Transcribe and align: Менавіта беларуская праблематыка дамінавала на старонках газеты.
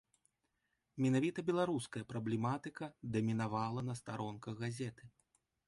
Менавіта 1.05 1.39
беларуская 1.49 2.03
праблематыка 2.13 2.89
дамінавала 3.17 3.81
на 3.93 3.99
старонках 4.03 4.53
газеты. 4.67 5.03